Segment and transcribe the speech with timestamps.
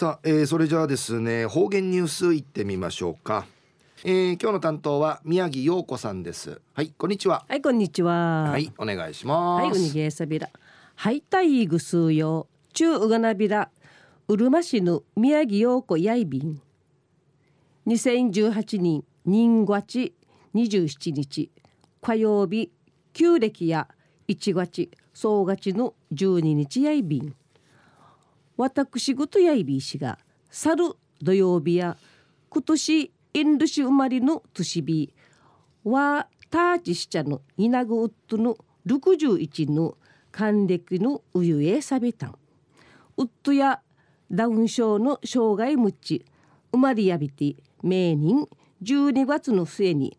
[0.00, 3.44] さあ、えー、それじゃあですね方言ニュースいってみましょうか、
[4.02, 6.58] えー、今日の担当は宮城陽子さんです。
[6.72, 7.44] はいこんにちは。
[7.46, 8.44] はいこんにちは。
[8.44, 9.62] はいお願いします。
[9.62, 10.48] はいウニゲーサビラ
[10.94, 12.46] はいたいぐすうよ。
[12.72, 13.68] 中うがなびら。
[14.28, 16.62] うるま市の宮城陽子やいびん。
[17.86, 20.14] 2018年人月
[20.54, 21.50] 27日
[22.00, 22.70] 火曜日
[23.12, 23.86] 旧暦や
[24.28, 27.34] 1月総勝ちの12日やいびん
[28.60, 30.18] 私ごとやいびいしが
[30.50, 30.84] 去る
[31.22, 31.96] 土曜日や
[32.50, 35.14] 今年インドシ生まれの年日
[35.82, 39.96] はターチしちゃのイナグウッドの61の
[40.30, 42.34] 還暦のウユエサビタン
[43.16, 43.80] ウッドや
[44.30, 46.26] ダウン症の障害無知
[46.70, 48.46] 生まれやびて名人
[48.82, 50.18] 12月の末に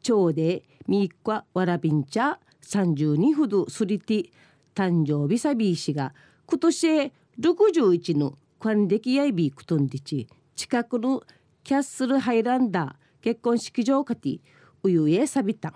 [0.00, 4.30] 町でミークワワラビンチャ32ほどスリティ
[4.76, 6.14] 誕生日サビー氏が
[6.46, 11.22] 今年61の還暦やいびくとんでち近くの
[11.64, 14.40] キャッスルハイランダー結婚式場かて
[14.82, 15.70] うゆえさびた。
[15.70, 15.72] ん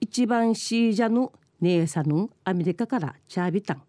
[0.00, 3.82] 一番シージャの姉さんのアメリカからチャービタン。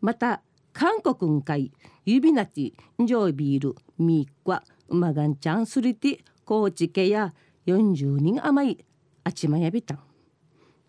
[0.00, 1.70] また韓国んかい
[2.04, 7.32] 指なちジョイビールミークワウマガンちゃんスリティ高知家や
[7.66, 8.84] 40人余り
[9.22, 9.98] あちまやびたん。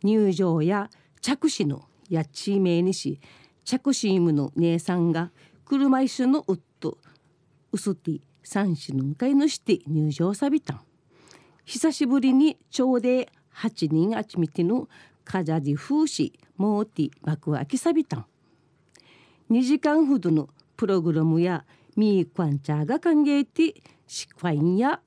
[0.02, 0.89] 入場や
[1.22, 3.20] 着手のやちめにし
[3.66, 5.31] 着手イムの姉さんが
[5.66, 6.99] 車椅子のウッド
[7.71, 10.81] ウスティ三種の会のして入場さびたん。
[11.66, 14.88] 久しぶりに朝礼8人あちみての
[15.23, 18.25] カジャディ風刺モーティ幕開きさびたん。
[19.49, 24.99] 2時間ほどのプログラムやミークワンチャーが歓迎てシクワインや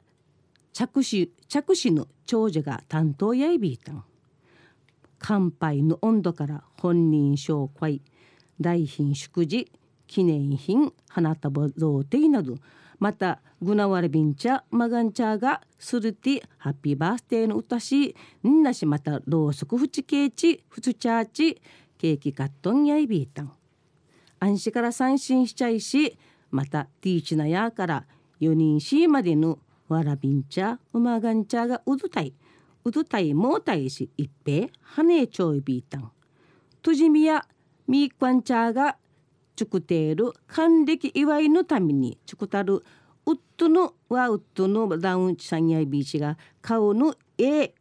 [0.73, 4.05] 着手着手の長女が担当やいびいたん。
[5.21, 8.01] 乾杯の温度から本人紹介。
[8.61, 9.71] 大品祝辞
[10.07, 12.57] 記念品花束贈呈など
[12.99, 18.17] またグナワレビンチャマガンチャがスルティハッピーバースデーの歌し
[18.47, 21.63] んなしまたろうそくふちケーチふつチャーチ
[21.97, 23.53] ケーキカットンやいびいたん。
[24.41, 26.17] 安心から三振しちゃいし
[26.51, 28.07] またティーチナヤーから
[28.41, 29.59] 4人しまでの
[29.89, 32.35] わらびんちゃうまがんちゃがうどたい。
[32.85, 36.11] うどたいもうたいし一平はねちょいびいたん。
[36.83, 37.45] とじみや
[37.89, 38.99] みーくわんちゃが
[39.57, 42.85] ちゅくている還暦祝いのためにちゅくたる
[43.27, 47.73] ウッドのワウッドのダウンチさんやいびいちが顔の絵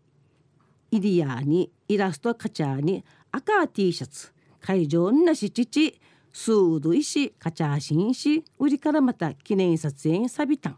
[0.92, 4.32] イリアにイラストカチャーに赤 T シャツ
[4.62, 6.00] 会場なし父
[6.32, 10.78] スード石カチャーシンし売りからまた記念撮影さびたん。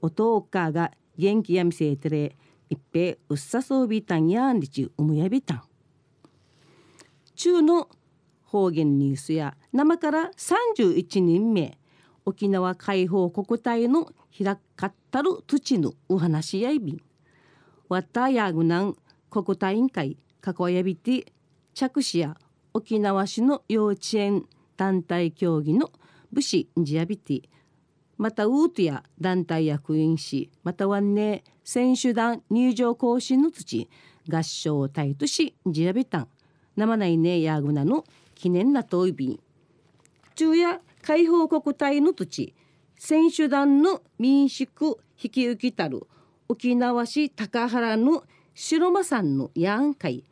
[0.00, 2.36] おとおかが元気やみせてれ
[2.70, 5.62] 一平うっさそうびたんやんりちうむやびたん。
[7.34, 7.88] 中の
[8.54, 11.76] 方言ニュースや生から31人目
[12.24, 17.02] 沖縄解放国体の開かったる土のお話やいびん。
[17.88, 18.96] わたやぐなん
[19.28, 21.32] 国体委員会かこやびて
[21.74, 22.36] 着手や
[22.72, 24.44] 沖縄市の幼稚園
[24.76, 25.90] 団体協議の
[26.32, 27.42] 武士ジアビティ
[28.18, 33.88] またウートや団体役員士またはね選手団入場行進の土
[34.30, 36.28] 合唱隊としジアビタン
[36.76, 38.04] 生内ねやぐなの
[38.34, 39.40] 記念なといびん
[40.34, 42.54] 中夜解放国体の土地。
[42.96, 46.06] 選手団の民宿引き受けたる。
[46.48, 48.24] 沖縄市高原の
[48.54, 50.24] 白間山のやんかい。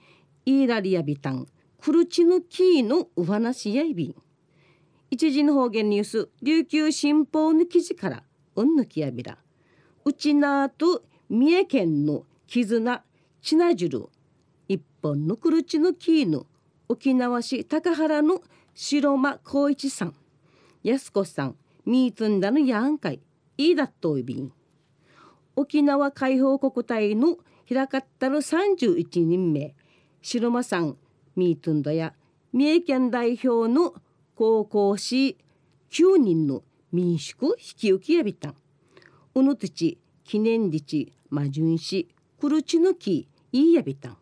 [0.46, 1.46] イーラリアビタン。
[1.80, 4.14] クルチヌキーのお話やいびん。
[5.10, 6.28] 一時の方言ニュース。
[6.42, 8.22] 琉球新報の記事から。
[8.56, 9.38] うんぬきやびら。
[10.04, 13.04] うちなと三重県の絆
[13.42, 14.08] ちなじる。
[14.68, 16.46] 一本のクルチヌキーの
[16.92, 18.42] 沖縄市高原の
[18.74, 20.14] 白間光一さん
[20.84, 23.20] 安子さんミーツンダのやんかい
[23.56, 24.52] いいだっといびん
[25.56, 29.74] 沖縄解放国体の開かったる31人目
[30.20, 30.98] 白間さん
[31.34, 32.12] ミートンダや
[32.52, 33.94] 三重県代表の
[34.34, 35.38] 高校市
[35.92, 36.62] 9人の
[36.92, 38.54] 民宿引き受けやびたん。
[39.34, 44.16] うぬとち記念日魔順市くるちぬきいいやびたん。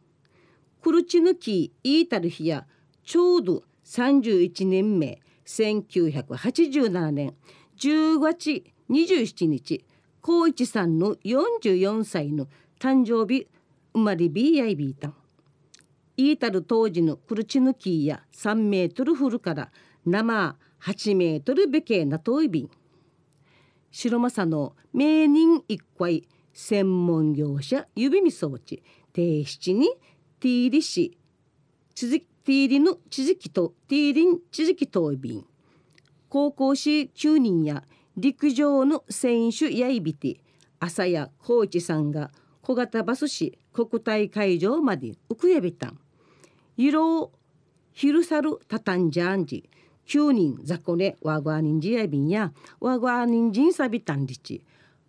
[0.83, 2.67] くるちぬきいいたる日や
[3.05, 7.35] ちょうど31年目1987年
[7.79, 9.85] 10月27日
[10.23, 12.47] 高一さんの44歳の
[12.79, 13.49] 誕生日
[13.93, 15.15] 生まれびやいびいたん
[16.17, 19.71] イータル当時のクルチヌキーや3メートルフルから
[20.05, 22.71] 生8メートルべけなといびん
[23.91, 28.83] 白政の名人一回専門業者指見装置
[29.15, 29.89] 提出に
[30.41, 31.17] ティーリ市
[31.95, 35.45] ティーリの地域とティーリン地域といびん
[36.29, 37.85] 高校士9人や
[38.17, 40.39] 陸上の選手やいびて
[40.79, 42.31] 朝や高知さんが
[42.63, 45.99] 小型バス市国体会場までウクヤビタン
[46.77, 47.31] 色
[47.93, 49.69] 昼さるたたんじゃんじ。
[50.07, 54.65] 9人雑魚ねわがにんじやびんやわがにんじんさびたんりち。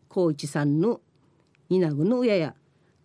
[0.10, 1.00] 高知さんの
[1.69, 2.56] 稲ぐの親や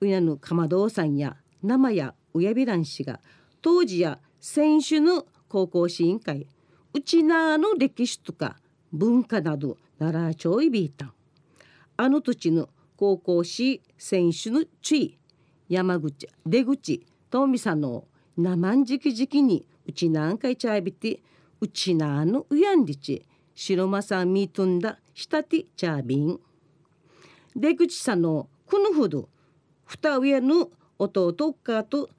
[0.00, 3.20] うやぬかまどうさんや生やうやびらんしが
[3.62, 6.46] 当時や選手の高校市委員会
[6.94, 8.56] うちなの歴史とか
[8.92, 11.12] 文化など奈良町いびいたん
[11.96, 15.18] あの土地の高校市選手の地位
[15.68, 18.04] 山口出口とみさんの
[18.36, 21.20] 生んじきじきにうちなんかいちゃいびて
[21.60, 26.38] うちなのうやんりち白間さんみとんだしたてちゃびん
[27.54, 29.28] 出口さんのこのほど
[29.84, 32.10] 二上の弟かと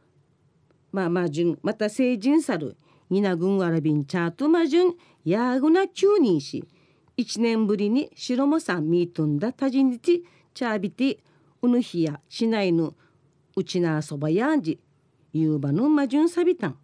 [0.91, 2.77] まあまあじゅんまた成人さる
[3.09, 4.95] 稲軍わらびんチャートマジュン
[5.25, 6.63] ヤーグナ9人し
[7.15, 10.21] 一年ぶりに白間さんみとんだたじにて
[10.53, 11.19] チャービテ
[11.61, 12.93] うぬひや市内の
[13.55, 14.79] うちなそばやんじ
[15.33, 16.77] ゆうばのまじゅんさびたん。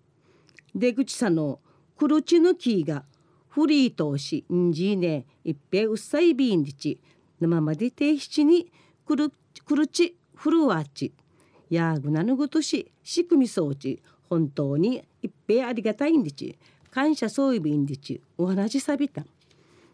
[0.76, 1.60] 出口さの
[1.96, 3.06] くるちぬきが
[3.48, 7.00] フリーとしんじねいっぺうっさいびんりち
[7.40, 8.72] 生までてひちに
[9.06, 9.32] くる
[9.66, 11.14] くるちふるわち
[11.70, 16.58] やぐなぬぐとし仕組み装置本当にいっぺありがたいんりち
[16.92, 19.26] 感謝そういびんりちお話じさびた。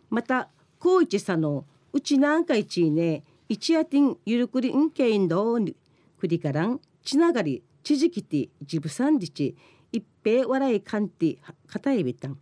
[0.10, 0.50] また
[0.80, 5.76] 高一さのうちなんかいちね一夜てんゆるくりんけいんどに
[6.20, 9.56] くりからんちながりちじきてじぶさんりち
[9.92, 11.38] 一平笑いかんて
[11.68, 12.38] かたえびたん。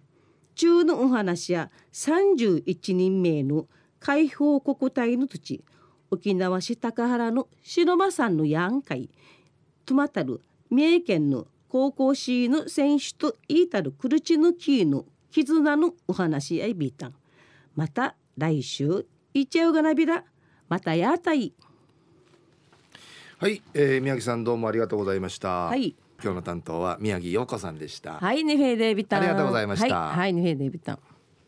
[0.55, 3.67] 中のお話や31人名の
[3.99, 5.63] 解放国体の土地
[6.09, 9.09] 沖縄市高原の白間山のやんかい
[9.85, 17.15] とまたる三重県の高校市の選手といいたるくるちのキーの絆のお話やいびたん。
[17.75, 20.23] また来週いっちゃうがなびら
[20.69, 21.53] またやたい。
[23.37, 25.65] はい、えー、宮城さんどうもありがとうございました。
[25.65, 25.95] はい。
[26.23, 28.13] 今日の担当は宮城陽子さんでした。
[28.13, 29.19] はいねフェーデビタン。
[29.19, 29.99] ありがとうございました。
[30.07, 30.99] はい、はい、ねフェーデビタン